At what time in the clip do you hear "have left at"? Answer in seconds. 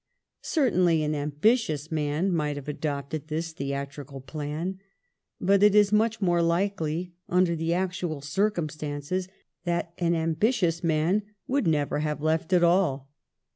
11.99-12.63